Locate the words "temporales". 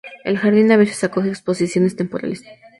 1.95-2.43